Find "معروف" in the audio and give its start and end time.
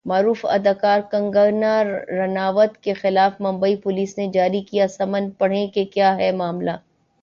0.05-0.45